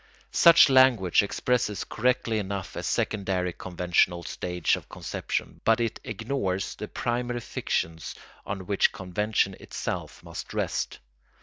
[0.31, 6.87] ]Such language expresses correctly enough a secondary conventional stage of conception, but it ignores the
[6.87, 10.97] primary fictions on which convention itself must rest.